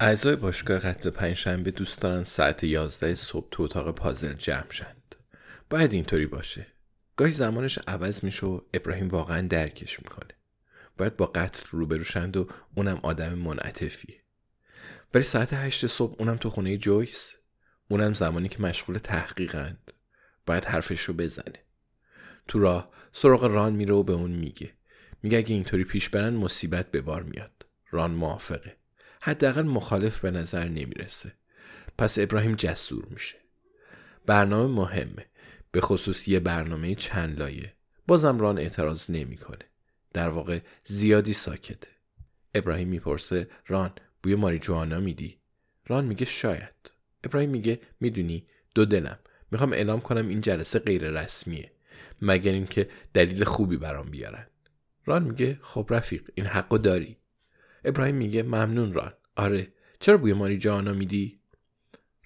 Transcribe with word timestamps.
اعضای 0.00 0.36
باشگاه 0.36 0.78
قتل 0.78 1.10
پنجشنبه 1.10 1.70
دوست 1.70 2.00
دارن 2.00 2.24
ساعت 2.24 2.64
11 2.64 3.14
صبح 3.14 3.48
تو 3.50 3.62
اتاق 3.62 3.94
پازل 3.94 4.32
جمع 4.32 4.70
شند. 4.70 5.14
باید 5.70 5.92
اینطوری 5.92 6.26
باشه. 6.26 6.66
گاهی 7.16 7.32
زمانش 7.32 7.78
عوض 7.86 8.24
میشه 8.24 8.46
و 8.46 8.60
ابراهیم 8.74 9.08
واقعا 9.08 9.46
درکش 9.46 10.00
می‌کنه. 10.00 10.34
باید 10.98 11.16
با 11.16 11.26
قتل 11.26 11.66
روبروشند 11.70 12.36
و 12.36 12.48
اونم 12.74 13.00
آدم 13.02 13.34
منعطفیه. 13.34 14.22
ولی 15.14 15.22
ساعت 15.22 15.52
هشت 15.52 15.86
صبح 15.86 16.16
اونم 16.18 16.36
تو 16.36 16.50
خونه 16.50 16.76
جویس 16.76 17.34
اونم 17.88 18.14
زمانی 18.14 18.48
که 18.48 18.62
مشغول 18.62 18.98
تحقیقند 18.98 19.92
باید 20.46 20.64
حرفش 20.64 21.00
رو 21.00 21.14
بزنه 21.14 21.64
تو 22.48 22.58
راه 22.58 22.90
سراغ 23.12 23.44
ران 23.44 23.72
میره 23.72 23.94
و 23.94 24.02
به 24.02 24.12
اون 24.12 24.30
میگه 24.30 24.72
میگه 25.22 25.38
اگه 25.38 25.54
اینطوری 25.54 25.84
پیش 25.84 26.08
برن 26.08 26.34
مصیبت 26.34 26.90
به 26.90 27.00
بار 27.00 27.22
میاد 27.22 27.66
ران 27.90 28.10
موافقه 28.10 28.76
حداقل 29.26 29.62
مخالف 29.62 30.20
به 30.20 30.30
نظر 30.30 30.64
نمی‌رسه. 30.68 31.32
پس 31.98 32.18
ابراهیم 32.18 32.54
جسور 32.54 33.06
میشه. 33.10 33.36
برنامه 34.26 34.74
مهمه. 34.74 35.26
به 35.72 35.80
خصوص 35.80 36.28
یه 36.28 36.40
برنامه 36.40 36.94
چند 36.94 37.38
لایه. 37.38 37.72
بازم 38.06 38.38
ران 38.38 38.58
اعتراض 38.58 39.10
نمی‌کنه. 39.10 39.64
در 40.12 40.28
واقع 40.28 40.58
زیادی 40.84 41.32
ساکته. 41.32 41.88
ابراهیم 42.54 42.88
می‌پرسه 42.88 43.48
ران 43.66 43.92
بوی 44.22 44.34
ماریجوانا 44.34 45.00
میدی؟ 45.00 45.38
ران 45.86 46.04
میگه 46.04 46.24
شاید. 46.24 46.90
ابراهیم 47.24 47.50
میگه 47.50 47.80
می‌دونی 48.00 48.46
دو 48.74 48.84
دلم. 48.84 49.18
می‌خوام 49.50 49.72
اعلام 49.72 50.00
کنم 50.00 50.28
این 50.28 50.40
جلسه 50.40 50.78
غیر 50.78 51.10
رسمیه. 51.10 51.72
مگر 52.22 52.52
اینکه 52.52 52.88
دلیل 53.14 53.44
خوبی 53.44 53.76
برام 53.76 54.10
بیارن. 54.10 54.46
ران 55.04 55.22
میگه 55.22 55.58
خب 55.62 55.86
رفیق 55.90 56.30
این 56.34 56.46
حقو 56.46 56.78
داری. 56.78 57.16
ابراهیم 57.84 58.14
میگه 58.14 58.42
ممنون 58.42 58.92
ران. 58.92 59.12
آره 59.36 59.72
چرا 60.00 60.16
بوی 60.16 60.32
ماریجوانا 60.32 60.92
میدی؟ 60.92 61.40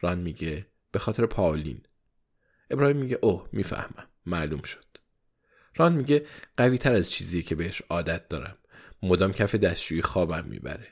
ران 0.00 0.18
میگه 0.18 0.66
به 0.92 0.98
خاطر 0.98 1.26
پاولین. 1.26 1.82
ابراهیم 2.70 2.96
میگه 2.96 3.18
اوه 3.22 3.48
می‌فهمم. 3.52 4.08
معلوم 4.26 4.62
شد. 4.62 4.84
ران 5.76 5.92
میگه 5.92 6.26
قوی 6.56 6.78
تر 6.78 6.92
از 6.92 7.10
چیزی 7.10 7.42
که 7.42 7.54
بهش 7.54 7.82
عادت 7.90 8.28
دارم. 8.28 8.56
مدام 9.02 9.32
کف 9.32 9.54
دستشویی 9.54 10.02
خوابم 10.02 10.44
می‌بره. 10.44 10.88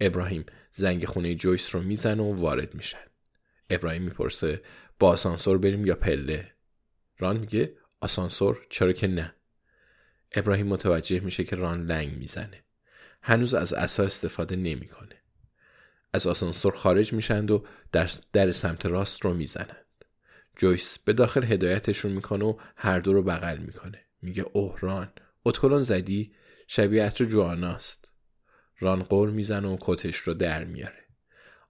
ابراهیم 0.00 0.46
زنگ 0.72 1.04
خونه 1.04 1.34
جویس 1.34 1.74
رو 1.74 1.82
می‌زنه 1.82 2.22
و 2.22 2.34
وارد 2.34 2.74
میشن. 2.74 3.06
ابراهیم 3.70 4.02
می‌پرسه 4.02 4.62
با 4.98 5.08
آسانسور 5.08 5.58
بریم 5.58 5.86
یا 5.86 5.94
پله؟ 5.94 6.52
ران 7.18 7.36
میگه 7.36 7.76
آسانسور؟ 8.00 8.66
چرا 8.70 8.92
که 8.92 9.06
نه. 9.06 9.34
ابراهیم 10.32 10.66
متوجه 10.66 11.20
میشه 11.20 11.44
که 11.44 11.56
ران 11.56 11.86
لنگ 11.86 12.16
می‌زنه. 12.16 12.64
هنوز 13.22 13.54
از 13.54 13.72
اسا 13.72 14.02
استفاده 14.02 14.56
نمی‌کنه. 14.56 15.22
از 16.12 16.26
آسانسور 16.26 16.72
خارج 16.76 17.12
میشند 17.12 17.50
و 17.50 17.64
در, 17.92 18.10
در 18.32 18.52
سمت 18.52 18.86
راست 18.86 19.24
رو 19.24 19.34
می‌زنند 19.34 19.86
جویس 20.56 20.98
به 20.98 21.12
داخل 21.12 21.44
هدایتشون 21.44 22.12
می‌کنه 22.12 22.44
و 22.44 22.56
هر 22.76 23.00
دو 23.00 23.12
رو 23.12 23.22
بغل 23.22 23.58
می‌کنه. 23.58 24.04
میگه 24.22 24.46
اوه 24.52 24.78
ران. 24.80 25.12
اتکلون 25.44 25.82
زدی؟ 25.82 26.32
شبیه 26.66 27.04
عطر 27.04 27.24
جواناست 27.24 28.08
ران 28.78 29.02
قور 29.02 29.30
می‌زنه 29.30 29.68
و 29.68 29.76
کتش 29.80 30.16
رو 30.16 30.34
در 30.34 30.64
میاره. 30.64 31.04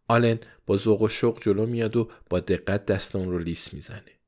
آلن 0.09 0.39
با 0.67 0.77
ذوق 0.77 1.03
و 1.03 1.09
شوق 1.09 1.43
جلو 1.43 1.67
میاد 1.67 1.97
و 1.97 2.11
با 2.31 2.41
دقت 2.41 2.87
دست 2.87 3.17
اون 3.17 3.31
رو 3.31 3.39
لیس 3.39 3.75
می‌زنه. 3.75 4.21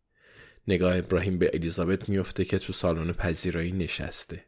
نگاه 0.69 0.99
ابراهیم 0.99 1.39
به 1.39 1.51
الیزابت 1.55 2.09
میفته 2.09 2.45
که 2.45 2.59
تو 2.59 2.73
سالن 2.73 3.13
پذیرایی 3.13 3.73
نشسته. 3.73 4.45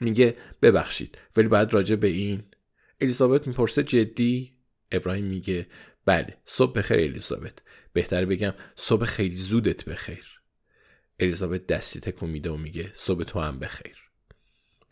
میگه 0.00 0.36
ببخشید 0.62 1.18
ولی 1.36 1.48
بعد 1.48 1.74
راجع 1.74 1.96
به 1.96 2.06
این. 2.06 2.42
الیزابت 3.00 3.46
می‌پرسه 3.46 3.82
جدی؟ 3.82 4.56
ابراهیم 4.92 5.24
میگه 5.24 5.66
بله 6.04 6.36
صبح 6.46 6.72
بخیر 6.72 6.98
الیزابت. 6.98 7.58
بهتر 7.92 8.24
بگم 8.24 8.54
صبح 8.76 9.04
خیلی 9.04 9.36
زودت 9.36 9.84
بخیر. 9.84 10.40
الیزابت 11.20 11.66
دستی 11.66 12.00
تکون 12.00 12.30
میده 12.30 12.50
و 12.50 12.56
میگه 12.56 12.90
صبح 12.94 13.24
تو 13.24 13.40
هم 13.40 13.58
بخیر. 13.58 13.96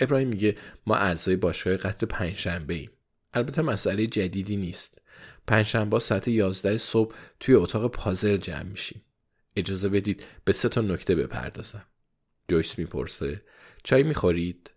ابراهیم 0.00 0.28
میگه 0.28 0.56
ما 0.86 0.96
اعضای 0.96 1.36
باشگاه 1.36 1.76
قتل 1.76 2.06
پنجشنبه 2.06 2.74
ایم. 2.74 2.90
البته 3.34 3.62
مسئله 3.62 4.06
جدیدی 4.06 4.56
نیست. 4.56 5.02
پنجشنبه 5.46 5.98
ساعت 5.98 6.28
11 6.28 6.78
صبح 6.78 7.14
توی 7.40 7.54
اتاق 7.54 7.90
پازل 7.90 8.36
جمع 8.36 8.62
میشیم. 8.62 9.02
اجازه 9.56 9.88
بدید 9.88 10.24
به 10.44 10.52
سه 10.52 10.68
تا 10.68 10.80
نکته 10.80 11.14
بپردازم. 11.14 11.86
جویس 12.48 12.78
می‌پرسه 12.78 13.42
چای 13.84 14.02
می‌خورید؟ 14.02 14.70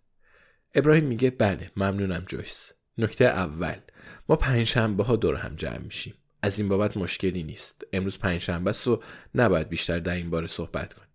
ابراهیم 0.74 1.04
میگه 1.04 1.30
بله 1.30 1.70
ممنونم 1.76 2.24
جویس. 2.26 2.72
نکته 2.98 3.24
اول 3.24 3.76
ما 4.28 4.36
پنجشنبه 4.36 5.04
ها 5.04 5.16
دور 5.16 5.34
هم 5.34 5.54
جمع 5.56 5.78
میشیم. 5.78 6.14
از 6.42 6.58
این 6.58 6.68
بابت 6.68 6.96
مشکلی 6.96 7.42
نیست. 7.42 7.84
امروز 7.92 8.18
پنجشنبه 8.18 8.70
است 8.70 8.88
و 8.88 9.02
نباید 9.34 9.68
بیشتر 9.68 9.98
در 9.98 10.14
این 10.14 10.30
باره 10.30 10.46
صحبت 10.46 10.94
کنیم. 10.94 11.08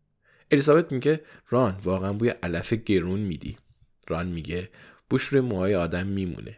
الیزابت 0.52 0.92
میگه 0.92 1.22
ران 1.50 1.78
واقعا 1.84 2.14
بوی 2.14 2.30
علف 2.30 2.74
گرون 2.74 3.20
میدی. 3.20 3.58
ران 4.08 4.28
میگه 4.28 4.70
بوش 5.10 5.24
روی 5.24 5.42
موهای 5.42 5.76
آدم 5.76 6.08
میمونه. 6.08 6.58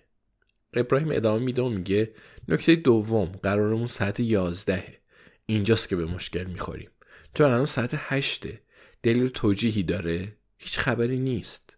ابراهیم 0.73 1.11
ادامه 1.11 1.45
میده 1.45 1.61
و 1.61 1.69
میگه 1.69 2.13
نکته 2.47 2.75
دوم 2.75 3.25
قرارمون 3.25 3.87
ساعت 3.87 4.19
یازدهه 4.19 4.99
اینجاست 5.45 5.89
که 5.89 5.95
به 5.95 6.05
مشکل 6.05 6.43
می‌خوریم. 6.43 6.89
چون 7.33 7.47
الان 7.47 7.65
ساعت 7.65 7.89
هشته. 7.93 8.61
دلیل 9.03 9.27
توجیهی 9.27 9.83
داره. 9.83 10.37
هیچ 10.57 10.79
خبری 10.79 11.19
نیست. 11.19 11.74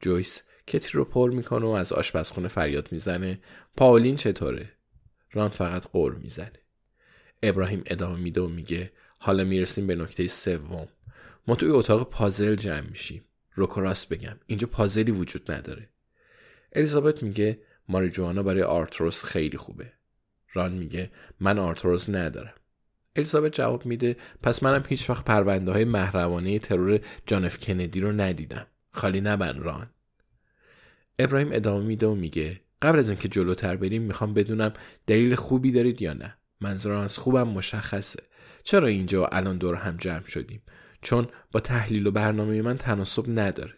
جویس 0.00 0.42
کتی 0.66 0.90
رو 0.92 1.04
پر 1.04 1.30
می‌کنه 1.30 1.66
و 1.66 1.68
از 1.68 1.92
آشپزخونه 1.92 2.48
فریاد 2.48 2.88
می‌زنه. 2.92 3.40
پاولین 3.76 4.16
چطوره؟ 4.16 4.72
ران 5.32 5.48
فقط 5.48 5.86
قور 5.86 6.14
می‌زنه. 6.14 6.52
ابراهیم 7.42 7.82
ادامه 7.86 8.18
میده 8.18 8.40
و 8.40 8.48
میگه 8.48 8.92
حالا 9.18 9.44
می‌رسیم 9.44 9.86
به 9.86 9.94
نکته 9.94 10.28
سوم. 10.28 10.88
ما 11.46 11.54
توی 11.54 11.68
اتاق 11.68 12.10
پازل 12.10 12.54
جمع 12.54 12.80
میشیم. 12.80 13.24
روکراس 13.54 14.06
بگم 14.06 14.36
اینجا 14.46 14.66
پازلی 14.66 15.12
وجود 15.12 15.52
نداره. 15.52 15.88
الیزابت 16.72 17.22
میگه 17.22 17.58
ماریجوانا 17.88 18.42
برای 18.42 18.62
آرتروس 18.62 19.24
خیلی 19.24 19.56
خوبه. 19.56 19.92
ران 20.52 20.72
میگه 20.72 21.10
من 21.40 21.58
آرتروس 21.58 22.08
ندارم. 22.08 22.54
الیزابت 23.16 23.52
جواب 23.52 23.86
میده 23.86 24.16
پس 24.42 24.62
منم 24.62 24.84
هیچ 24.88 25.10
وقت 25.10 25.24
پرونده 25.24 25.72
های 25.72 25.84
محرمانه 25.84 26.58
ترور 26.58 27.00
جانف 27.26 27.58
کندی 27.58 28.00
رو 28.00 28.12
ندیدم. 28.12 28.66
خالی 28.98 29.20
نبن 29.20 29.58
ران. 29.58 29.90
ابراهیم 31.18 31.48
ادامه 31.52 31.84
میده 31.84 32.06
و 32.06 32.14
میگه 32.14 32.60
قبل 32.82 32.98
از 32.98 33.08
اینکه 33.08 33.28
جلوتر 33.28 33.76
بریم 33.76 34.02
می‌خوام 34.02 34.34
بدونم 34.34 34.72
دلیل 35.06 35.34
خوبی 35.34 35.72
دارید 35.72 36.02
یا 36.02 36.12
نه. 36.12 36.38
منظورم 36.60 37.00
از 37.00 37.18
خوبم 37.18 37.48
مشخصه. 37.48 38.22
چرا 38.62 38.86
اینجا 38.86 39.26
الان 39.26 39.58
دور 39.58 39.74
هم 39.74 39.96
جمع 39.96 40.26
شدیم؟ 40.26 40.62
چون 41.02 41.28
با 41.52 41.60
تحلیل 41.60 42.06
و 42.06 42.10
برنامه 42.10 42.62
من 42.62 42.76
تناسب 42.76 43.24
نداره. 43.28 43.74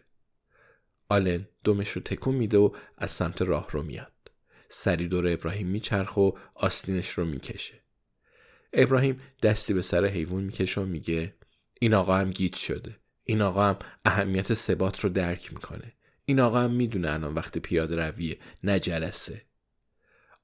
آلن 1.09 1.49
دومش 1.65 1.91
رو 1.91 2.03
تکون 2.03 2.35
میده 2.35 2.59
و 2.59 2.71
از 2.99 3.11
سمت 3.11 3.43
راه 3.43 3.67
رو 3.71 3.83
میاد. 3.83 4.13
سری 4.69 5.09
دور 5.09 5.29
ابراهیم 5.29 5.67
میچرخ 5.67 6.17
و 6.17 6.31
آستینش 6.55 7.11
رو 7.11 7.25
می‌کشه. 7.25 7.83
ابراهیم 8.73 9.21
دستی 9.43 9.75
به 9.75 9.83
سر 9.83 10.07
حیوان 10.07 10.43
می‌کشه 10.43 10.81
و 10.81 10.85
میگه 10.85 11.35
این 11.81 11.95
آقا 11.95 12.17
هم 12.17 12.31
گیج 12.31 12.55
شده. 12.55 13.00
این 13.31 13.43
آقا 13.43 13.62
هم 13.62 13.77
اهمیت 14.05 14.55
ثبات 14.55 15.00
رو 15.00 15.09
درک 15.11 15.53
می‌کنه. 15.53 15.93
این 16.25 16.41
آقا 16.41 16.61
هم 16.61 16.71
می‌دونه 16.71 17.12
الان 17.12 17.35
وقت 17.35 17.59
پیاده 17.59 17.97
رویه 17.97 18.38
نه 18.65 18.81
جلسه 18.81 19.43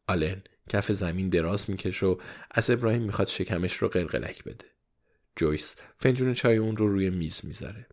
آلن 0.09 0.43
کف 0.69 0.93
زمین 0.93 1.29
دراز 1.29 1.71
می‌کشه 1.71 2.07
و 2.07 2.17
از 2.51 2.71
ابراهیم 2.71 3.03
می‌خواد 3.03 3.29
شکمش 3.29 3.77
رو 3.77 3.89
قلقلک 3.89 4.45
بده. 4.45 4.65
جویس 5.37 5.77
فنجون 5.99 6.35
چای 6.35 6.57
اون 6.57 6.77
رو 6.77 6.89
روی 6.89 7.11
میز 7.11 7.41
می‌ذاره. 7.45 7.87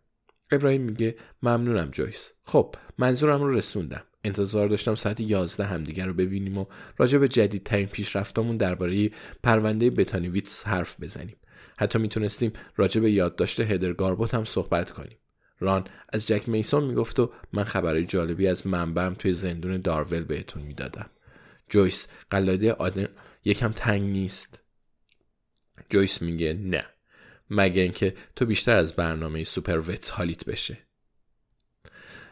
ابراهیم 0.51 0.81
میگه 0.81 1.16
ممنونم 1.44 1.89
جویس. 1.92 2.31
خب 2.44 2.75
منظورم 2.98 3.42
رو 3.42 3.54
رسوندم. 3.54 4.04
انتظار 4.24 4.68
داشتم 4.68 4.96
ساعت 4.96 5.19
11 5.19 5.66
همدیگر 5.66 6.06
رو 6.06 6.13
ببینیم 6.13 6.57
و 6.57 6.66
راجع 6.98 7.18
به 7.18 7.28
جدیدترین 7.28 7.88
پیشرفتامون 7.88 8.57
درباره 8.57 9.12
پرونده 9.44 9.89
بتانیویتس 9.89 10.68
حرف 10.68 11.01
بزنیم. 11.01 11.38
حتی 11.78 12.00
می‌تونستیم 12.00 12.54
راجع 12.75 13.02
به 13.02 13.12
یادداشت 13.12 13.60
هدر 13.60 13.94
گاربوت 13.94 14.34
هم 14.34 14.46
صحبت 14.46 14.92
کنیم. 14.92 15.18
ران 15.60 15.88
از 16.10 16.28
جک 16.28 16.50
میسون 16.50 16.84
می‌گفت 16.84 17.20
و 17.20 17.31
من 17.54 17.64
خبرهای 17.64 18.06
جالبی 18.06 18.48
از 18.48 18.68
منبعم 18.68 19.14
توی 19.14 19.34
زندون 19.34 19.81
دارول 19.81 20.24
بهتون 20.24 20.62
می‌دادم. 20.62 21.10
جویس 21.70 22.08
قلاده 22.31 22.74
آدم 22.74 23.08
یکم 23.46 23.72
تنگ 23.72 24.02
نیست. 24.02 24.60
جویس 25.90 26.22
میگه 26.22 26.54
نه 26.54 26.86
مگه 27.50 27.81
اینکه 27.81 28.16
تو 28.36 28.46
بیشتر 28.46 28.78
از 28.78 28.94
برنامه 28.94 29.44
سوپر 29.44 29.78
وت 29.78 30.12
حالیت 30.12 30.46
بشه. 30.46 30.78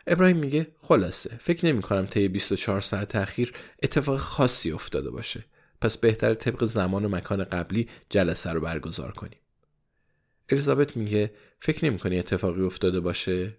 ابراهیم 0.08 0.38
میگه 0.38 0.68
خلاصه 0.82 1.38
فکر 1.38 1.66
نمی 1.66 1.82
کنم 1.82 2.06
طی 2.06 2.28
24 2.28 2.82
ساعت 2.82 3.16
اخیر 3.16 3.54
اتفاق 3.84 4.18
خاصی 4.18 4.72
افتاده 4.72 5.12
باشه. 5.12 5.46
پس 5.82 5.98
بهتر 5.98 6.34
طبق 6.34 6.64
زمان 6.64 7.06
و 7.06 7.10
مکان 7.10 7.44
قبلی 7.44 7.90
جلسه 8.10 8.52
رو 8.52 8.62
برگزار 8.62 9.12
کنیم. 9.12 9.40
الیزابت 10.50 10.98
میگه 10.98 11.34
فکر 11.60 11.86
نمی 11.86 12.00
کنی 12.00 12.20
اتفاقی 12.20 12.62
افتاده 12.62 13.00
باشه؟ 13.00 13.58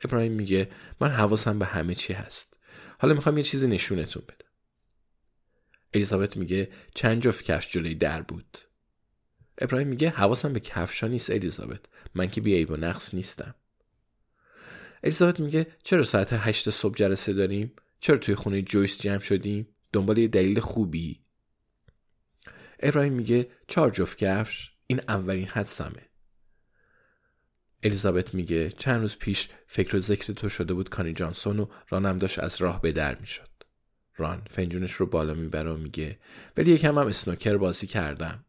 ابراهیم 0.00 0.32
میگه 0.32 0.70
من 1.00 1.10
حواسم 1.10 1.58
به 1.58 1.66
همه 1.66 1.94
چی 1.94 2.12
هست. 2.12 2.56
حالا 2.98 3.14
می‌خوام 3.14 3.38
یه 3.38 3.42
چیزی 3.44 3.66
نشونتون 3.66 4.22
بدم. 4.28 4.48
الیزابت 5.94 6.36
میگه 6.36 6.68
چند 6.94 7.22
جفت 7.22 7.44
کفش 7.44 7.70
جلوی 7.70 7.94
در 7.94 8.22
بود. 8.22 8.58
ابراهیم 9.58 9.88
میگه 9.88 10.08
حواسم 10.08 10.52
به 10.52 10.60
کفشا 10.60 11.06
نیست 11.06 11.30
الیزابت. 11.30 11.80
من 12.14 12.30
که 12.30 12.40
بیعیب 12.40 12.70
و 12.70 12.76
نقص 12.76 13.14
نیستم. 13.14 13.54
الیزابت 15.02 15.40
میگه 15.40 15.66
چرا 15.82 16.02
ساعت 16.02 16.28
هشت 16.32 16.70
صبح 16.70 16.94
جلسه 16.94 17.32
داریم؟ 17.32 17.72
چرا 18.00 18.16
توی 18.16 18.34
خونه 18.34 18.62
جویس 18.62 19.00
جمع 19.02 19.18
شدیم؟ 19.18 19.68
دنبال 19.92 20.18
یه 20.18 20.28
دلیل 20.28 20.60
خوبی. 20.60 21.25
ابراهیم 22.80 23.12
میگه 23.12 23.50
چهار 23.68 23.90
جفت 23.90 24.18
کفش 24.18 24.72
این 24.86 25.00
اولین 25.08 25.46
حدسمه. 25.46 26.02
الیزابت 27.82 28.34
میگه 28.34 28.70
چند 28.70 29.00
روز 29.00 29.16
پیش 29.16 29.48
فکر 29.66 29.96
و 29.96 29.98
ذکر 29.98 30.32
تو 30.32 30.48
شده 30.48 30.74
بود 30.74 30.88
کانی 30.88 31.12
جانسون 31.12 31.60
و 31.60 31.66
رانم 31.88 32.18
داشت 32.18 32.38
از 32.38 32.60
راه 32.60 32.80
به 32.80 32.92
در 32.92 33.14
می‌شد. 33.14 33.48
ران 34.16 34.42
فنجونش 34.50 34.92
رو 34.92 35.06
بالا 35.06 35.34
می‌بره 35.34 35.72
و 35.72 35.76
میگه 35.76 36.18
ولی 36.56 36.70
یکم 36.70 36.98
هم 36.98 37.06
اسنوکر 37.06 37.56
بازی 37.56 37.86
کردم. 37.86 38.44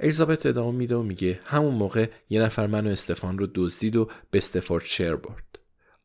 الیزابت 0.00 0.46
ادامه 0.46 0.78
میده 0.78 0.96
و 0.96 1.02
میگه 1.02 1.40
همون 1.44 1.74
موقع 1.74 2.10
یه 2.30 2.40
نفر 2.40 2.66
منو 2.66 2.90
استفان 2.90 3.38
رو 3.38 3.48
دزدید 3.54 3.96
و 3.96 4.10
به 4.30 4.38
استفورد 4.38 4.84
شیر 4.84 5.16
برد. 5.16 5.58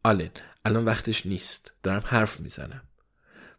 آلن 0.04 0.32
الان 0.66 0.86
وقتش 0.86 1.26
نیست. 1.26 1.72
دارم 1.84 2.04
حرف 2.06 2.40
می‌زنم. 2.40 2.89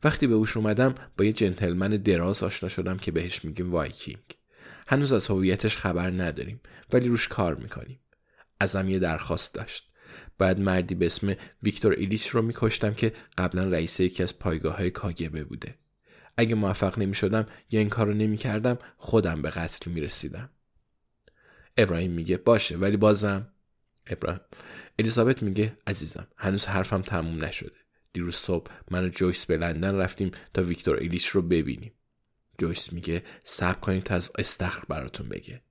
وقتی 0.05 0.27
به 0.27 0.35
هوش 0.35 0.57
اومدم 0.57 0.95
با 1.17 1.25
یه 1.25 1.33
جنتلمن 1.33 1.89
دراز 1.91 2.43
آشنا 2.43 2.69
شدم 2.69 2.97
که 2.97 3.13
بهش 3.13 3.45
میگیم 3.45 3.73
وایکینگ. 3.73 4.23
هنوز 4.87 5.13
از 5.13 5.27
هویتش 5.27 5.77
خبر 5.77 6.11
نداریم 6.11 6.61
ولی 6.93 7.09
روش 7.09 7.29
کار 7.29 7.55
می‌کنیم. 7.55 8.01
ازم 8.61 8.89
یه 8.89 8.99
درخواست 8.99 9.55
داشت. 9.55 9.91
باید 10.39 10.61
مردی 10.61 10.95
به 10.95 11.07
اسم 11.07 11.37
ویکتور 11.63 11.93
ایلیچ 11.93 12.29
رو 12.29 12.43
میکشتم 12.43 12.95
که 12.95 13.13
قبلا 13.39 13.65
رئیس 13.69 14.01
یکی 14.01 14.23
از 14.23 14.39
پایگاه 14.39 14.77
های 14.77 14.91
کاگ‌ب 14.91 15.45
بوده. 15.45 15.75
اگه 16.37 16.55
موفق 16.55 16.99
نمی 16.99 17.15
شدم 17.15 17.47
یا 17.71 17.81
این 17.81 17.89
کار 17.89 18.07
رو 18.07 18.15
نمی 18.15 18.37
کردم 18.37 18.79
خودم 18.97 19.43
به 19.43 19.51
قتل 19.51 19.91
می 19.91 20.01
رسیدم. 20.01 20.51
ابراهیم 21.77 22.11
میگه 22.11 22.37
باشه 22.37 22.77
ولی 22.77 22.97
بازم. 22.97 23.49
ابراهیم. 24.07 24.41
الیزابت 24.99 25.43
میگه 25.43 25.77
عزیزم 25.87 26.27
هنوز 26.37 26.67
حرفم 26.67 27.03
تموم 27.03 27.45
نشده. 27.45 27.80
دیروز 28.13 28.37
صبح 28.37 28.71
من 28.91 29.05
و 29.05 29.09
جویس 29.09 29.47
به 29.47 29.57
لندن 29.57 29.95
رفتیم 29.95 30.31
تا 30.55 30.63
ویکتور 30.63 30.97
ایلیش 30.97 31.27
رو 31.27 31.43
ببینیم. 31.43 31.93
جویس 32.59 32.93
میگه 32.93 33.23
صبر 33.45 33.81
کنید 33.81 34.03
تا 34.03 34.15
از 34.15 34.31
استخر 34.39 34.85
براتون 34.89 35.29
بگه. 35.29 35.63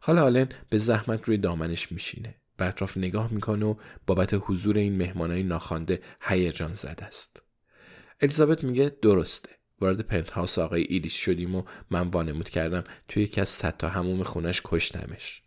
حالا 0.00 0.24
آلن 0.24 0.48
به 0.70 0.78
زحمت 0.78 1.24
روی 1.24 1.36
دامنش 1.36 1.92
میشینه. 1.92 2.34
به 2.56 2.64
اطراف 2.64 2.96
نگاه 2.96 3.34
می‌کنه 3.34 3.66
و 3.66 3.74
بابت 4.06 4.30
حضور 4.32 4.76
این 4.76 4.96
مهمانای 4.96 5.42
ناخوانده 5.42 6.02
هیجان 6.20 6.74
زده 6.74 7.04
است. 7.04 7.42
الیزابت 8.20 8.64
میگه 8.64 8.96
درسته. 9.02 9.48
وارد 9.80 10.00
پنت 10.00 10.30
هاوس 10.30 10.58
آقای 10.58 10.82
ایلیش 10.82 11.24
شدیم 11.24 11.54
و 11.54 11.62
من 11.90 12.08
وانمود 12.08 12.48
کردم 12.48 12.84
توی 13.08 13.22
یکی 13.22 13.40
از 13.40 13.48
صد 13.48 13.76
تا 13.76 13.88
حموم 13.88 14.22
خونش 14.22 14.60
کشتمش. 14.64 15.42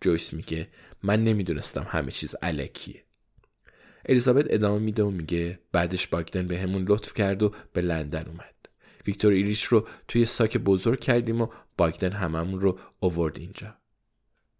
جویس 0.00 0.32
میگه 0.32 0.68
من 1.02 1.24
نمی‌دونستم 1.24 1.86
همه 1.88 2.10
چیز 2.10 2.34
الکیه 2.42 3.04
الیزابت 4.06 4.46
ادامه 4.50 4.78
میده 4.78 5.02
و 5.02 5.10
میگه 5.10 5.58
بعدش 5.72 6.06
باگدن 6.06 6.46
بهمون 6.46 6.84
لطف 6.88 7.14
کرد 7.14 7.42
و 7.42 7.54
به 7.72 7.80
لندن 7.80 8.24
اومد. 8.26 8.54
ویکتور 9.06 9.32
ایلیش 9.32 9.64
رو 9.64 9.88
توی 10.08 10.24
ساک 10.24 10.56
بزرگ 10.56 11.00
کردیم 11.00 11.40
و 11.40 11.48
باگدن 11.76 12.12
هممون 12.12 12.60
رو 12.60 12.78
آورد 13.00 13.38
اینجا. 13.38 13.76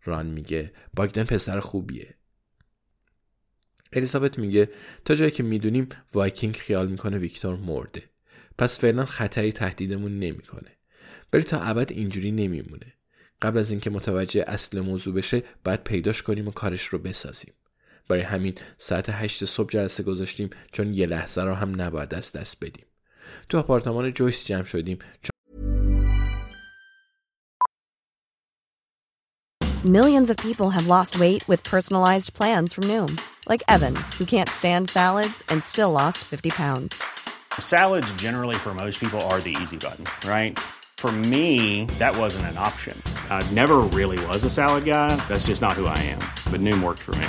ران 0.05 0.27
میگه 0.27 0.73
باگدن 0.95 1.25
پسر 1.25 1.61
خوبیه. 1.61 2.15
الیزابت 3.93 4.39
میگه 4.39 4.71
تا 5.05 5.15
جایی 5.15 5.31
که 5.31 5.43
می‌دونیم 5.43 5.89
وایکینگ 6.15 6.57
خیال 6.57 6.89
می‌کنه 6.89 7.19
ویکتور 7.19 7.57
مرده. 7.57 8.03
پس 8.59 8.81
فعلا 8.81 9.05
خطری 9.05 9.53
تهدیدمون 9.53 10.19
نمی‌کنه. 10.19 10.77
ولی 11.33 11.43
تا 11.43 11.61
ابد 11.61 11.93
اینجوری 11.93 12.31
نمیمونه. 12.31 12.95
قبل 13.43 13.59
از 13.59 13.71
اینکه 13.71 13.91
متوجه 13.91 14.45
اصل 14.47 14.81
موضوع 14.81 15.15
بشه 15.15 15.43
باید 15.65 15.85
پیداش 15.85 16.23
کنیم 16.23 16.49
و 16.49 16.51
کارش 16.51 16.87
رو 16.87 16.99
بسازیم. 16.99 17.55
برای 18.11 18.23
همین 18.23 18.55
ساعت 18.79 19.11
هشت 19.11 19.45
صبح 19.45 19.71
جلسه 19.71 20.03
گذاشتیم 20.03 20.51
چون 20.73 20.95
یه 20.95 21.07
لحظه 21.07 21.43
رو 21.43 21.55
هم 21.55 21.81
نباید 21.81 22.15
از 22.15 22.33
دست 22.33 22.65
بدیم 22.65 22.85
تو 23.49 23.59
آپارتمان 23.59 24.13
جویس 24.13 24.47
جمع 24.47 24.65
شدیم 24.65 24.99
چون 25.23 25.31
Millions 29.85 30.29
of 30.29 30.37
people 30.37 30.69
have 30.77 30.87
lost 30.97 31.19
weight 31.19 31.43
with 31.49 31.61
personalized 31.75 32.35
plans 32.39 32.71
from 32.75 32.85
Noom, 32.93 33.11
like 33.49 33.63
Evan, 33.75 33.97
who 34.19 34.25
can't 34.35 34.51
stand 34.61 34.91
salads 34.91 35.43
and 35.49 35.65
still 35.65 35.91
lost 36.01 36.19
50 36.19 36.51
pounds. 36.51 37.03
Salads, 37.59 38.13
generally, 38.15 38.57
for 38.57 38.75
most 38.75 39.01
people, 39.01 39.21
are 39.31 39.41
the 39.41 39.57
easy 39.63 39.79
button, 39.79 40.05
right? 40.29 40.59
For 40.99 41.11
me, 41.11 41.87
that 41.99 42.15
wasn't 42.15 42.47
an 42.53 42.59
option. 42.59 42.95
I 43.31 43.41
never 43.63 43.79
really 43.99 44.19
was 44.27 44.45
a 44.45 44.51
salad 44.51 44.85
guy. 44.85 45.17
That's 45.29 45.47
just 45.47 45.63
not 45.63 45.73
who 45.73 45.87
I 45.87 45.97
am. 46.15 46.21
But 46.53 46.61
Noom 46.61 46.83
worked 46.83 47.01
for 47.09 47.17
me. 47.23 47.29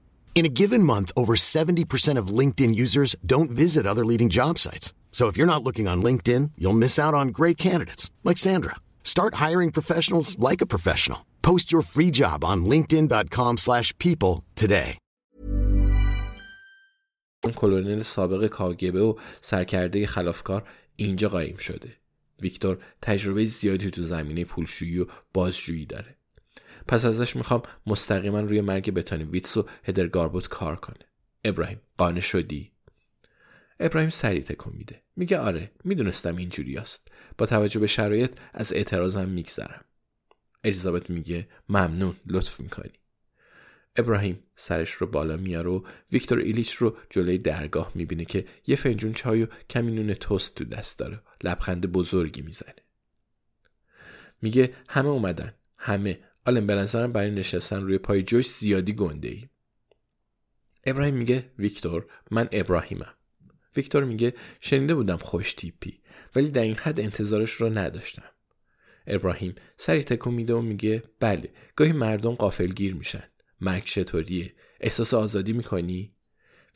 In 0.34 0.44
a 0.44 0.54
given 0.60 0.82
month, 0.82 1.12
over 1.16 1.34
70% 1.34 2.18
of 2.18 2.28
LinkedIn 2.28 2.74
users 2.74 3.16
don't 3.24 3.50
visit 3.50 3.86
other 3.86 4.04
leading 4.04 4.28
job 4.28 4.58
sites. 4.58 4.92
So 5.12 5.28
if 5.28 5.38
you're 5.38 5.52
not 5.54 5.64
looking 5.64 5.88
on 5.88 6.02
LinkedIn, 6.02 6.50
you'll 6.58 6.82
miss 6.84 6.98
out 6.98 7.14
on 7.14 7.28
great 7.28 7.56
candidates 7.56 8.10
like 8.22 8.36
Sandra. 8.36 8.76
Start 9.02 9.36
hiring 9.46 9.70
professionals 9.72 10.38
like 10.38 10.60
a 10.60 10.66
professional. 10.74 11.24
Post 11.40 11.72
your 11.72 11.80
free 11.80 12.10
job 12.10 12.44
on 12.44 12.66
linkedin.com/people 12.66 14.34
today. 14.62 14.98
اون 17.44 17.52
کلونل 17.54 18.02
سابق 18.02 18.46
کاگبه 18.46 19.00
و 19.00 19.14
سرکرده 19.40 20.06
خلافکار 20.06 20.68
اینجا 20.96 21.28
قایم 21.28 21.56
شده 21.56 21.92
ویکتور 22.40 22.78
تجربه 23.02 23.44
زیادی 23.44 23.90
تو 23.90 24.02
زمینه 24.02 24.44
پولشویی 24.44 24.98
و 24.98 25.06
بازجویی 25.34 25.86
داره 25.86 26.16
پس 26.87 27.05
ازش 27.05 27.35
می‌خوام 27.35 27.61
مستقیما 27.87 28.39
روی 28.39 28.61
مرگ 28.61 28.91
بتانی 28.91 29.23
ویتس 29.23 29.57
و 29.57 29.67
هدرگاربوت 29.83 30.47
کار 30.47 30.75
کنه. 30.75 31.05
ابراهیم 31.43 31.81
قانع 31.97 32.19
شدی؟ 32.19 32.71
ابراهیم 33.79 34.09
سریع 34.09 34.41
تکون 34.41 34.73
میده. 34.75 35.01
میگه 35.15 35.39
آره 35.39 35.71
می‌دونستم 35.83 36.35
اینجوری 36.35 36.77
است 36.77 37.07
با 37.37 37.45
توجه 37.45 37.79
به 37.79 37.87
شرایط 37.87 38.31
از 38.53 38.73
اعتراضم 38.73 39.29
میگذرم. 39.29 39.85
الیزابت 40.63 41.09
میگه 41.09 41.47
ممنون 41.69 42.15
لطف 42.25 42.59
می‌کنی. 42.59 42.91
ابراهیم 43.95 44.43
سرش 44.55 44.91
رو 44.91 45.07
بالا 45.07 45.37
میاره 45.37 45.69
و 45.69 45.83
ویکتور 46.11 46.39
ایلیچ 46.39 46.73
رو 46.73 46.97
جلوی 47.09 47.37
درگاه 47.37 47.91
می‌بینه 47.95 48.25
که 48.25 48.45
یه 48.67 48.75
فنجون 48.75 49.13
چای 49.13 49.43
و 49.43 49.47
کمی 49.69 49.91
نون 49.91 50.13
توست 50.13 50.55
تو 50.55 50.65
دست 50.65 50.99
داره. 50.99 51.21
لبخند 51.43 51.91
بزرگی 51.91 52.41
می‌زنه. 52.41 52.75
میگه 54.41 54.75
همه 54.89 55.09
اومدن. 55.09 55.53
همه. 55.77 56.19
آلن 56.45 56.67
به 56.67 56.75
نظرم 56.75 57.11
برای 57.11 57.31
نشستن 57.31 57.81
روی 57.81 57.97
پای 57.97 58.23
جوش 58.23 58.49
زیادی 58.49 58.93
گنده 58.93 59.27
ای 59.27 59.49
ابراهیم 60.83 61.15
میگه 61.15 61.51
ویکتور 61.59 62.05
من 62.31 62.49
ابراهیمم. 62.51 63.13
ویکتور 63.75 64.03
میگه 64.03 64.33
شنیده 64.61 64.95
بودم 64.95 65.17
خوش 65.17 65.53
تیپی 65.53 66.01
ولی 66.35 66.49
در 66.49 66.61
این 66.61 66.75
حد 66.75 66.99
انتظارش 66.99 67.51
رو 67.51 67.69
نداشتم. 67.69 68.29
ابراهیم 69.07 69.55
سری 69.77 70.03
تکون 70.03 70.33
میده 70.33 70.53
و 70.53 70.61
میگه 70.61 71.03
بله 71.19 71.49
گاهی 71.75 71.91
مردم 71.91 72.35
قافلگیر 72.35 72.93
میشن. 72.93 73.23
مرگ 73.61 73.83
چطوریه؟ 73.83 74.53
احساس 74.79 75.13
آزادی 75.13 75.53
می‌کنی؟ 75.53 76.15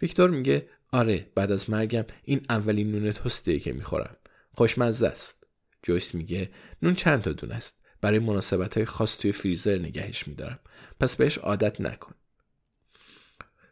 ویکتور 0.01 0.29
میگه 0.29 0.69
آره 0.91 1.31
بعد 1.35 1.51
از 1.51 1.69
مرگم 1.69 2.05
این 2.23 2.45
اولین 2.49 2.91
نون 2.91 3.11
توسته 3.11 3.59
که 3.59 3.73
می‌خورم. 3.73 4.17
خوشمزه 4.51 5.07
است. 5.07 5.47
جویس 5.83 6.15
میگه 6.15 6.49
نون 6.81 6.95
چند 6.95 7.21
تا 7.21 7.31
دون 7.31 7.51
است؟ 7.51 7.84
برای 8.05 8.19
مناسبت 8.19 8.77
های 8.77 8.85
خاص 8.85 9.17
توی 9.17 9.31
فریزر 9.31 9.77
نگهش 9.77 10.27
میدارم. 10.27 10.59
پس 10.99 11.15
بهش 11.15 11.37
عادت 11.37 11.81
نکن. 11.81 12.15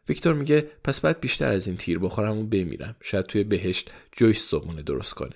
ویکتور 0.08 0.34
میگه 0.34 0.60
پس 0.84 1.00
باید 1.00 1.20
بیشتر 1.20 1.48
از 1.48 1.66
این 1.66 1.76
تیر 1.76 1.98
بخورم 1.98 2.38
و 2.38 2.46
بمیرم. 2.46 2.96
شاید 3.00 3.26
توی 3.26 3.44
بهشت 3.44 3.90
جویس 4.12 4.48
صبحونه 4.48 4.82
درست 4.82 5.14
کنه. 5.14 5.34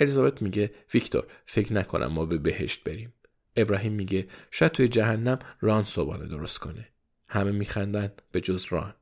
الیزابت 0.00 0.42
میگه 0.42 0.74
ویکتور 0.94 1.26
فکر 1.46 1.72
نکنم 1.72 2.06
ما 2.06 2.26
به 2.26 2.38
بهشت 2.38 2.84
بریم. 2.84 3.12
ابراهیم 3.56 3.92
میگه 3.92 4.28
شاید 4.50 4.72
توی 4.72 4.88
جهنم 4.88 5.38
ران 5.60 5.84
صبحانه 5.84 6.26
درست 6.26 6.58
کنه. 6.58 6.88
همه 7.28 7.50
میخندن 7.50 8.12
به 8.32 8.40
جز 8.40 8.64
ران. 8.70 8.94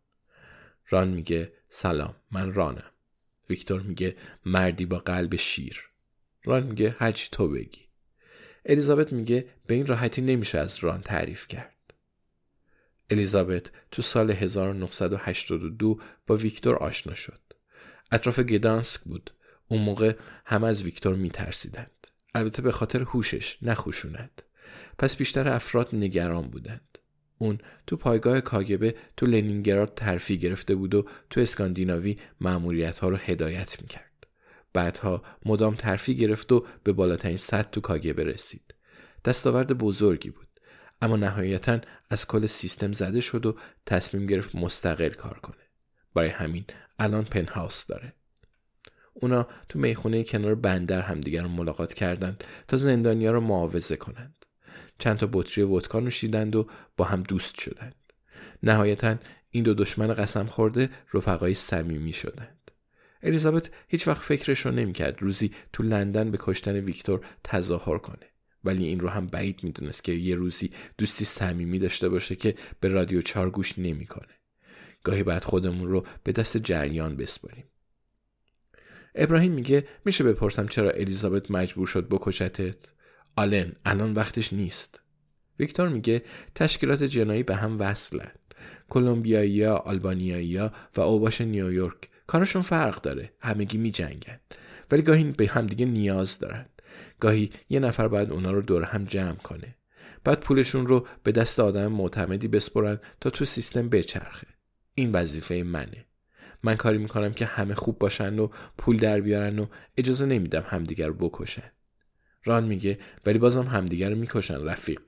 ران 0.88 1.08
میگه 1.08 1.52
سلام 1.68 2.14
من 2.30 2.54
رانم. 2.54 2.90
ویکتور 3.50 3.80
میگه 3.80 4.16
مردی 4.44 4.86
با 4.86 4.98
قلب 4.98 5.36
شیر. 5.36 5.90
ران 6.44 6.62
میگه 6.62 6.96
هرچی 6.98 7.28
تو 7.32 7.48
بگی. 7.48 7.84
الیزابت 8.64 9.12
میگه 9.12 9.46
به 9.66 9.74
این 9.74 9.86
راحتی 9.86 10.22
نمیشه 10.22 10.58
از 10.58 10.78
ران 10.78 11.02
تعریف 11.02 11.48
کرد. 11.48 11.94
الیزابت 13.10 13.70
تو 13.90 14.02
سال 14.02 14.30
1982 14.30 16.00
با 16.26 16.36
ویکتور 16.36 16.74
آشنا 16.74 17.14
شد. 17.14 17.40
اطراف 18.12 18.40
گدانسک 18.40 19.00
بود. 19.00 19.34
اون 19.68 19.82
موقع 19.82 20.12
همه 20.46 20.66
از 20.66 20.82
ویکتور 20.82 21.14
میترسیدند. 21.14 22.06
البته 22.34 22.62
به 22.62 22.72
خاطر 22.72 23.02
هوشش 23.02 23.58
نخوشوند 23.62 24.42
پس 24.98 25.16
بیشتر 25.16 25.48
افراد 25.48 25.88
نگران 25.92 26.48
بودند. 26.48 26.98
اون 27.38 27.58
تو 27.86 27.96
پایگاه 27.96 28.40
کاگبه 28.40 28.94
تو 29.16 29.26
لنینگراد 29.26 29.94
ترفی 29.94 30.38
گرفته 30.38 30.74
بود 30.74 30.94
و 30.94 31.06
تو 31.30 31.40
اسکاندیناوی 31.40 32.18
معمولیت 32.40 32.98
ها 32.98 33.08
رو 33.08 33.16
هدایت 33.16 33.82
می‌کرد. 33.82 34.13
بعدها 34.74 35.22
مدام 35.44 35.74
ترفی 35.74 36.14
گرفت 36.14 36.52
و 36.52 36.66
به 36.84 36.92
بالاترین 36.92 37.36
سطح 37.36 37.70
تو 37.70 37.80
کاگبه 37.80 38.24
رسید. 38.24 38.74
دستاورد 39.24 39.78
بزرگی 39.78 40.30
بود. 40.30 40.48
اما 41.02 41.16
نهایتا 41.16 41.80
از 42.10 42.26
کل 42.26 42.46
سیستم 42.46 42.92
زده 42.92 43.20
شد 43.20 43.46
و 43.46 43.56
تصمیم 43.86 44.26
گرفت 44.26 44.54
مستقل 44.54 45.08
کار 45.08 45.38
کنه. 45.38 45.64
برای 46.14 46.28
همین 46.28 46.64
الان 46.98 47.24
پنهاوس 47.24 47.86
داره. 47.86 48.12
اونا 49.12 49.48
تو 49.68 49.78
می‌خونه 49.78 50.24
کنار 50.24 50.54
بندر 50.54 51.00
همدیگر 51.00 51.42
رو 51.42 51.48
ملاقات 51.48 51.94
کردند 51.94 52.44
تا 52.68 52.76
زندانیا 52.76 53.30
رو 53.30 53.40
معاوضه 53.40 53.96
کنند. 53.96 54.44
چند 54.98 55.18
تا 55.18 55.28
بطری 55.32 55.64
ودکا 55.64 56.00
نوشیدند 56.00 56.56
و 56.56 56.68
با 56.96 57.04
هم 57.04 57.22
دوست 57.22 57.60
شدند. 57.60 57.94
نهایتا 58.62 59.16
این 59.50 59.64
دو 59.64 59.74
دشمن 59.74 60.14
قسم 60.14 60.46
خورده 60.46 60.90
رفقای 61.12 61.54
صمیمی 61.54 62.12
شدند. 62.12 62.63
الیزابت 63.24 63.70
هیچ 63.88 64.08
وقت 64.08 64.22
فکرش 64.22 64.66
رو 64.66 64.72
نمی‌کرد 64.72 65.22
روزی 65.22 65.52
تو 65.72 65.82
لندن 65.82 66.30
به 66.30 66.38
کشتن 66.40 66.76
ویکتور 66.76 67.26
تظاهر 67.44 67.98
کنه. 67.98 68.26
ولی 68.64 68.84
این 68.84 69.00
رو 69.00 69.08
هم 69.08 69.26
بعید 69.26 69.64
می‌دونست 69.64 70.04
که 70.04 70.12
یه 70.12 70.34
روزی 70.34 70.70
دوستی 70.98 71.24
صمیمی 71.24 71.78
داشته 71.78 72.08
باشه 72.08 72.36
که 72.36 72.54
به 72.80 72.88
رادیو 72.88 73.22
چار 73.22 73.50
گوش 73.50 73.78
نمی‌کنه. 73.78 74.34
گاهی 75.04 75.22
بعد 75.22 75.44
خودمون 75.44 75.88
رو 75.88 76.06
به 76.24 76.32
دست 76.32 76.56
جریان 76.56 77.16
بسپاریم. 77.16 77.64
ابراهیم 79.14 79.52
میگه 79.52 79.88
میشه 80.04 80.24
بپرسم 80.24 80.66
چرا 80.66 80.90
الیزابت 80.90 81.50
مجبور 81.50 81.86
شد 81.86 82.08
بکشتت 82.08 82.76
آلن 83.36 83.72
الان 83.84 84.12
وقتش 84.12 84.52
نیست. 84.52 85.00
ویکتور 85.58 85.88
میگه 85.88 86.22
تشکیلات 86.54 87.02
جنایی 87.02 87.42
به 87.42 87.56
هم 87.56 87.80
وصلند 87.80 88.54
کلمبیایی 88.88 89.64
آلبانیایی 89.64 90.58
و 90.96 91.00
اوباش 91.00 91.40
نیویورک 91.40 92.08
کارشون 92.26 92.62
فرق 92.62 93.00
داره. 93.00 93.32
همگی 93.40 93.78
میجنگن. 93.78 94.40
ولی 94.90 95.02
گاهی 95.02 95.24
به 95.24 95.46
همدیگه 95.46 95.86
نیاز 95.86 96.38
دارن. 96.38 96.66
گاهی 97.20 97.50
یه 97.68 97.80
نفر 97.80 98.08
باید 98.08 98.30
اونا 98.30 98.50
رو 98.50 98.62
دور 98.62 98.82
هم 98.82 99.04
جمع 99.04 99.34
کنه. 99.34 99.76
بعد 100.24 100.40
پولشون 100.40 100.86
رو 100.86 101.06
به 101.22 101.32
دست 101.32 101.60
آدم 101.60 101.86
معتمدی 101.86 102.48
بسپرن 102.48 103.00
تا 103.20 103.30
تو 103.30 103.44
سیستم 103.44 103.88
بچرخه. 103.88 104.46
این 104.94 105.12
وظیفه 105.12 105.62
منه. 105.62 106.06
من 106.62 106.74
کاری 106.76 106.98
می‌کنم 106.98 107.32
که 107.32 107.44
همه 107.44 107.74
خوب 107.74 107.98
باشن 107.98 108.38
و 108.38 108.48
پول 108.78 108.98
در 108.98 109.20
بیارن 109.20 109.58
و 109.58 109.66
اجازه 109.96 110.26
نمیدم 110.26 110.64
همدیگر 110.66 111.06
رو 111.06 111.14
بکشن. 111.14 111.70
ران 112.44 112.64
میگه 112.64 112.98
ولی 113.26 113.38
بازم 113.38 113.66
همدیگر 113.66 114.10
رو 114.10 114.16
می‌کشن 114.16 114.64
رفیق. 114.64 115.00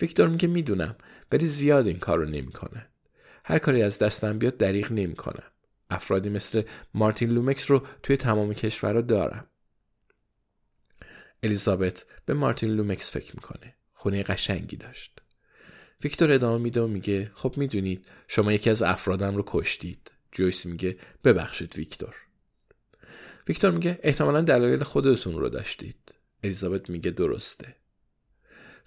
ویکتور 0.00 0.28
میگه 0.28 0.48
می‌دونم 0.48 0.96
ولی 1.32 1.46
زیاد 1.46 1.86
این 1.86 1.98
کار 1.98 2.18
رو 2.18 2.24
نمی‌کنن. 2.24 2.86
هر 3.44 3.58
کاری 3.58 3.82
از 3.82 3.98
دستم 3.98 4.38
بیاد 4.38 4.56
دریغ 4.56 4.92
نمی‌کنم. 4.92 5.50
افرادی 5.90 6.28
مثل 6.28 6.62
مارتین 6.94 7.30
لومکس 7.30 7.70
رو 7.70 7.86
توی 8.02 8.16
تمام 8.16 8.54
کشورها 8.54 9.00
دارم. 9.00 9.46
الیزابت 11.42 12.04
به 12.26 12.34
مارتین 12.34 12.70
لومکس 12.70 13.10
فکر 13.10 13.36
می‌کنه. 13.36 13.74
خونه 13.92 14.22
قشنگی 14.22 14.76
داشت. 14.76 15.20
ویکتور 16.04 16.32
ادامه 16.32 16.62
میده 16.62 16.80
و 16.80 16.86
میگه 16.86 17.32
خب 17.34 17.54
می‌دونید 17.56 18.06
شما 18.28 18.52
یکی 18.52 18.70
از 18.70 18.82
افرادم 18.82 19.36
رو 19.36 19.44
کشتید. 19.46 20.10
جویس 20.32 20.66
میگه 20.66 20.98
ببخشید 21.24 21.76
ویکتور. 21.76 22.14
ویکتور 23.48 23.70
میگه 23.70 23.98
احتمالا 24.02 24.40
دلایل 24.40 24.82
خودتون 24.82 25.34
رو 25.34 25.48
داشتید. 25.48 26.14
الیزابت 26.44 26.90
میگه 26.90 27.10
درسته. 27.10 27.76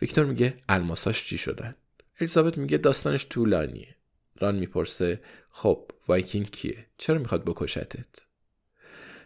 ویکتور 0.01 0.25
میگه 0.25 0.57
الماساش 0.69 1.25
چی 1.25 1.37
شدن؟ 1.37 1.75
الیزابت 2.19 2.57
میگه 2.57 2.77
داستانش 2.77 3.27
طولانیه. 3.29 3.96
ران 4.39 4.55
می‌پرسه 4.55 5.21
خب 5.49 5.91
وایکینگ 6.07 6.51
کیه؟ 6.51 6.85
چرا 6.97 7.17
می‌خواد 7.17 7.45
بکشتت؟ 7.45 8.05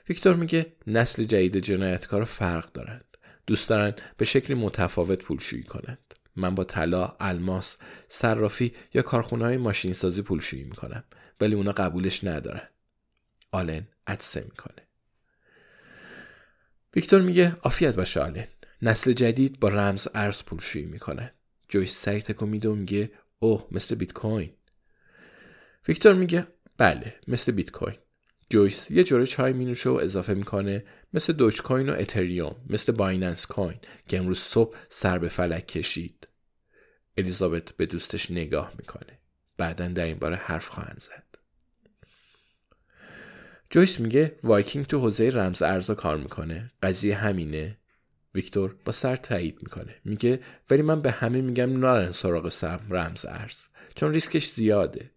ویکتور 0.10 0.36
میگه 0.36 0.74
نسل 0.88 1.24
جدید 1.24 1.58
جنایتکار 1.58 2.24
فرق 2.24 2.72
دارند. 2.72 3.18
دوست 3.48 3.70
دارن 3.70 3.94
به 4.18 4.26
شکلی 4.26 4.56
متفاوت 4.56 5.20
پولشویی 5.24 5.64
کنند. 5.64 6.14
من 6.36 6.56
با 6.56 6.64
طلا 6.64 7.16
الماس 7.20 7.78
صرافی 8.08 8.74
یا 8.94 9.02
کارخونه 9.02 9.46
های 9.46 9.58
ماشین 9.58 9.94
سازی 9.94 10.22
پولشویی 10.22 10.64
می‌کنم 10.64 11.04
ولی 11.42 11.56
اونا 11.56 11.72
قبولش 11.72 12.24
ندارن. 12.24 12.68
آلن 13.52 13.88
عطسه 14.08 14.42
می‌کنه. 14.42 14.88
ویکتور 16.96 17.22
میگه 17.22 17.56
عافیت 17.62 17.96
باشه 17.96 18.20
آلن. 18.20 18.48
نسل 18.82 19.14
جدید 19.14 19.60
با 19.60 19.70
رمز 19.70 20.08
ارز 20.14 20.44
پولشویی 20.44 20.86
می‌کنه 20.86 21.34
جویس 21.68 22.02
سری 22.02 22.24
میده 22.42 22.70
و 22.70 22.76
میگه 22.76 23.12
اوه 23.40 23.68
مثل 23.72 23.96
بیت 23.96 24.14
کوین. 24.14 24.54
ویکتور 25.88 26.14
میگه 26.14 26.48
بله 26.78 27.16
مثل 27.28 27.52
بیت 27.52 27.72
کوین 27.72 27.96
جویس 28.50 28.92
یه 28.92 29.04
جرعه 29.04 29.26
چای 29.26 29.54
مینوشه 29.54 29.90
و 29.90 29.94
اضافه 29.94 30.34
می‌کنه 30.34 30.84
مثل 31.14 31.34
دوج 31.34 31.62
کوین 31.62 31.90
و 31.90 31.96
اتریوم 32.00 32.56
مثل 32.70 32.92
بایننس 32.92 33.46
کوین 33.46 33.80
که 34.08 34.18
امروز 34.18 34.40
صبح 34.40 34.78
سر 34.90 35.18
به 35.18 35.30
فلک 35.30 35.68
کشید. 35.68 36.28
الیزابت 37.18 37.72
به 37.72 37.86
دوستش 37.86 38.32
نگاه 38.32 38.74
می‌کنه. 38.78 39.20
بعدا 39.58 39.88
در 39.88 40.06
این 40.06 40.20
باره 40.20 40.36
حرف 40.36 40.68
خواهند 40.68 41.00
زد. 41.00 41.24
جویس 43.70 44.00
میگه 44.00 44.36
وایکینگ 44.44 44.86
تو 44.86 45.00
حوزه 45.00 45.30
رمز 45.30 45.62
ارزا 45.62 45.96
کار 45.96 46.18
می‌کنه. 46.18 46.72
قضیه 46.84 47.16
همینه. 47.16 47.78
ویکتور 48.36 48.76
با 48.86 48.92
سر 48.92 49.16
تایید 49.16 49.58
می‌کنه. 49.62 49.96
میگه 50.06 50.40
ولی 50.70 50.82
من 50.82 51.02
به 51.02 51.12
همه 51.12 51.42
میگم 51.42 51.80
نرن 51.80 52.12
سراغ 52.12 52.50
سمت 52.50 52.80
رمز 52.90 53.26
ارز 53.26 53.58
چون 53.96 54.14
ریسکش 54.14 54.50
زیاده. 54.50 55.12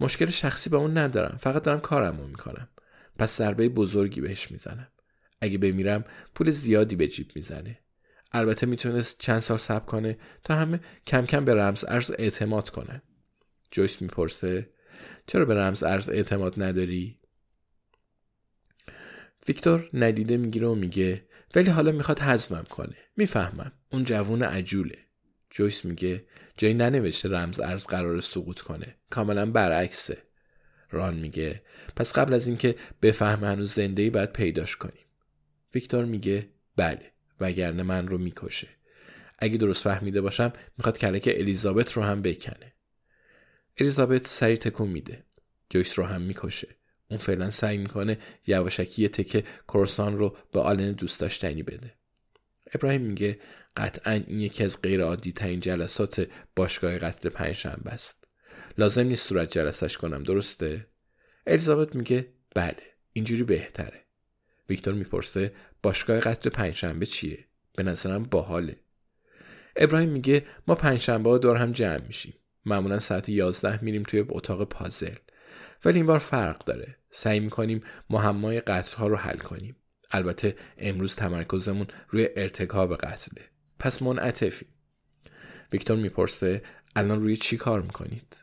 مشکل 0.00 0.26
شخصی 0.26 0.70
با 0.70 0.78
اون 0.78 0.98
ندارم. 0.98 1.38
فقط 1.40 1.62
دارم 1.62 1.80
کارمو 1.80 2.26
می‌کنم. 2.26 2.68
پس 3.18 3.38
ضربه 3.38 3.68
بزرگی 3.68 4.20
بهش 4.20 4.50
می‌زنم. 4.50 4.88
اگه 5.40 5.58
بمیرم 5.58 6.04
پول 6.34 6.50
زیادی 6.50 6.96
به 6.96 7.08
جیب 7.08 7.30
می‌زنه. 7.34 7.78
البته 8.32 8.66
می‌تونست 8.66 9.18
چند 9.18 9.40
سال 9.40 9.58
صبر 9.58 9.84
کنه 9.84 10.18
تا 10.44 10.54
همه 10.54 10.80
کم 11.06 11.26
کم 11.26 11.44
به 11.44 11.54
رمز 11.54 11.84
ارز 11.88 12.12
اعتماد 12.18 12.70
کنن. 12.70 13.02
جویس 13.70 14.02
می‌پرسه 14.02 14.70
چرا 15.26 15.44
به 15.44 15.54
رمز 15.54 15.82
ارز 15.82 16.08
اعتماد 16.08 16.62
نداری؟ 16.62 17.18
ویکتور 19.48 19.90
ندیده 19.92 20.36
می‌گیره 20.36 20.66
و 20.66 20.74
میگه 20.74 21.26
ولی 21.54 21.70
حالا 21.70 21.92
می‌خواد 21.92 22.20
حزمم 22.20 22.64
کنه. 22.70 22.96
می‌فهمم. 23.16 23.72
اون 23.92 24.04
جوون 24.04 24.42
عجوله. 24.42 25.07
جویس 25.50 25.84
میگه 25.84 26.24
جایی 26.56 26.74
ننوشته 26.74 27.28
رمز 27.28 27.60
ارز 27.60 27.86
قرار 27.86 28.20
سقوط 28.20 28.60
کنه. 28.60 28.96
کاملا 29.10 29.50
برعکسه. 29.50 30.18
ران 30.90 31.14
میگه 31.14 31.62
پس 31.96 32.12
قبل 32.12 32.34
از 32.34 32.46
اینکه 32.46 32.76
بفهم 33.02 33.44
هنوز 33.44 33.74
زنده 33.74 34.02
ای 34.02 34.10
باید 34.10 34.32
پیداش 34.32 34.76
کنیم. 34.76 35.04
ویکتور 35.74 36.04
میگه 36.04 36.48
بله 36.76 37.12
وگرنه 37.40 37.82
من 37.82 38.08
رو 38.08 38.18
می‌کشه. 38.18 38.68
اگه 39.38 39.56
درست 39.56 39.84
فهمیده 39.84 40.20
باشم 40.20 40.52
می‌خواد 40.78 40.98
کلک 40.98 41.34
الیزابت 41.36 41.92
رو 41.92 42.02
هم 42.02 42.22
بکنه. 42.22 42.72
الیزابت 43.78 44.26
سری 44.26 44.56
تکون 44.56 44.88
میده. 44.88 45.24
جویس 45.70 45.98
رو 45.98 46.04
هم 46.04 46.22
می‌کشه. 46.22 46.68
اون 47.10 47.18
فعلا 47.18 47.50
سعی 47.50 47.78
می‌کنه 47.78 48.18
یواشکی 48.46 49.08
تکه 49.08 49.44
کرسان 49.68 50.18
رو 50.18 50.36
به 50.52 50.60
آلن 50.60 50.92
دوست 50.92 51.20
داشتنی 51.20 51.62
بده. 51.62 51.97
ابراهیم 52.74 53.02
میگه 53.02 53.38
قطعا 53.76 54.12
این 54.12 54.40
یکی 54.40 54.64
از 54.64 54.82
غیر 54.82 55.02
عادی 55.02 55.32
ترین 55.32 55.60
جلسات 55.60 56.28
باشگاه 56.56 56.98
قتل 56.98 57.28
پنجشنبه 57.28 57.90
است. 57.90 58.24
لازم 58.78 59.06
نیست 59.06 59.28
صورت 59.28 59.52
جلسش 59.52 59.96
کنم 59.96 60.22
درسته؟ 60.22 60.86
الیزابت 61.46 61.94
میگه 61.94 62.32
بله 62.54 62.76
اینجوری 63.12 63.42
بهتره. 63.42 64.04
ویکتور 64.68 64.94
می‌پرسه 64.94 65.52
باشگاه 65.82 66.20
قتل 66.20 66.50
پنجشنبه 66.50 67.06
چیه؟ 67.06 67.44
به 67.76 67.82
نظرم 67.82 68.22
باحاله. 68.22 68.76
ابراهیم 69.76 70.08
میگه 70.08 70.46
ما 70.66 70.74
پنجشنبه 70.74 71.30
ها 71.30 71.38
دور 71.38 71.56
هم 71.56 71.72
جمع 71.72 72.06
میشیم. 72.06 72.34
معمولا 72.64 72.98
ساعت 72.98 73.28
11 73.28 73.84
میریم 73.84 74.02
توی 74.02 74.24
اتاق 74.28 74.68
پازل. 74.68 75.14
ولی 75.84 75.96
این 75.96 76.06
بار 76.06 76.18
فرق 76.18 76.64
داره. 76.64 76.96
سعی 77.10 77.40
می‌کنیم 77.40 77.82
مهمای 78.10 78.60
قتل 78.60 78.96
ها 78.96 79.06
رو 79.06 79.16
حل 79.16 79.38
کنیم. 79.38 79.76
البته 80.10 80.56
امروز 80.78 81.14
تمرکزمون 81.14 81.86
روی 82.08 82.28
ارتکاب 82.36 82.96
قتله. 82.96 83.44
پس 83.78 84.02
منعطفیم. 84.02 84.68
ویکتور 85.72 85.96
می‌پرسه 85.96 86.62
الان 86.96 87.22
روی 87.22 87.36
چی 87.36 87.56
کار 87.56 87.82
می‌کنید؟ 87.82 88.36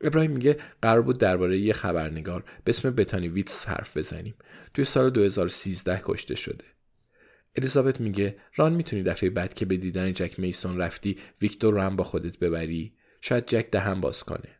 ابراهیم 0.00 0.30
میگه 0.30 0.58
قرار 0.82 1.02
بود 1.02 1.18
درباره 1.18 1.58
یه 1.58 1.72
خبرنگار 1.72 2.44
به 2.64 2.70
اسم 2.70 2.90
بتانی 2.90 3.28
ویتس 3.28 3.68
حرف 3.68 3.96
بزنیم. 3.96 4.34
توی 4.74 4.84
سال 4.84 5.10
2013 5.10 6.00
کشته 6.04 6.34
شده. 6.34 6.64
الیزابت 7.56 8.00
میگه 8.00 8.36
ران 8.56 8.72
می‌تونی 8.72 9.02
دفعه 9.02 9.30
بعد 9.30 9.54
که 9.54 9.66
به 9.66 9.76
دیدن 9.76 10.12
جک 10.12 10.40
میسون 10.40 10.78
رفتی 10.78 11.18
ویکتور 11.42 11.74
رو 11.74 11.80
هم 11.80 11.96
با 11.96 12.04
خودت 12.04 12.38
ببری. 12.38 12.94
شاید 13.20 13.46
جک 13.46 13.70
دهن 13.70 14.00
باز 14.00 14.24
کنه. 14.24 14.58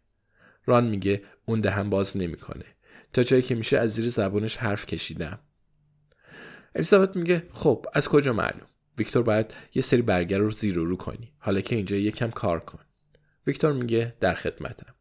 ران 0.67 0.87
میگه 0.87 1.23
اون 1.45 1.61
دهن 1.61 1.91
باز 1.91 2.17
نمی‌کنه. 2.17 2.65
تا 3.13 3.23
جایی 3.23 3.43
که 3.43 3.55
میشه 3.55 3.79
از 3.79 3.95
زیر 3.95 4.09
زبونش 4.09 4.57
حرف 4.57 4.87
کشیدم. 4.87 5.39
الیزابت 6.75 7.17
میگه 7.17 7.43
خب 7.53 7.87
از 7.93 8.09
کجا 8.09 8.33
معلوم؟ 8.33 8.67
ویکتور 8.99 9.23
باید 9.23 9.55
یه 9.75 9.83
سری 9.83 10.03
برگه 10.03 10.39
رو 10.39 10.51
زیر 10.51 10.79
و 10.79 10.85
رو 10.85 10.97
کنی. 10.97 11.33
حالا 11.39 11.61
که 11.61 11.77
اینجا 11.77 11.97
یکم 11.97 12.31
کار 12.31 12.61
کن. 12.61 12.79
ویکتور 13.47 13.73
میگه 13.73 14.15
در 14.21 14.35
خدمتم. 14.35 14.95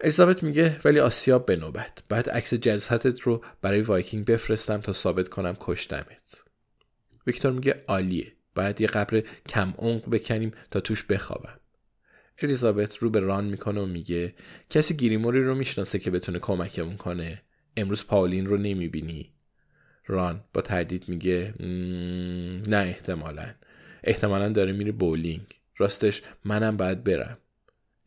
الیزابت 0.00 0.42
میگه 0.42 0.80
ولی 0.84 1.00
آسیاب 1.00 1.46
به 1.46 1.56
نوبت. 1.56 2.02
باید 2.08 2.30
عکس 2.30 2.54
جسدت 2.54 3.20
رو 3.20 3.44
برای 3.62 3.80
وایکینگ 3.80 4.24
بفرستم 4.24 4.80
تا 4.80 4.92
ثابت 4.92 5.28
کنم 5.28 5.56
کشتمت. 5.60 6.44
ویکتور 7.26 7.52
میگه 7.52 7.84
عالیه. 7.88 8.32
باید 8.54 8.80
یه 8.80 8.86
قبر 8.86 9.22
کم 9.48 9.74
عمق 9.78 10.10
بکنیم 10.10 10.52
تا 10.70 10.80
توش 10.80 11.04
بخوابم. 11.04 11.60
الیزابت 12.42 12.96
رو 12.96 13.10
به 13.10 13.20
ران 13.20 13.44
می‌کنه 13.44 13.80
و 13.80 13.86
میگه 13.86 14.34
کسی 14.70 14.96
گریموری 14.96 15.44
رو 15.44 15.54
می‌شناسه 15.54 15.98
که 15.98 16.10
بتونه 16.10 16.38
کمکمون 16.38 16.96
کنه؟ 16.96 17.42
امروز 17.76 18.06
پاولین 18.06 18.46
رو 18.46 18.56
نمی‌بینی؟ 18.56 19.32
ران 20.06 20.44
با 20.52 20.60
تردید 20.60 21.08
میگه 21.08 21.54
نه 22.68 22.76
احتمالا. 22.76 23.54
احتمالا 24.04 24.48
داره 24.48 24.72
میره 24.72 24.92
بولینگ. 24.92 25.46
راستش 25.76 26.22
منم 26.44 26.76
باید 26.76 27.04
برم. 27.04 27.38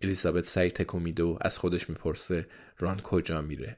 الیزابت 0.01 0.45
سعی 0.45 0.69
تکو 0.71 0.99
میده 0.99 1.23
و 1.23 1.38
از 1.41 1.58
خودش 1.58 1.89
می‌پرسه 1.89 2.47
ران 2.77 2.99
کجا 2.99 3.41
میره؟ 3.41 3.77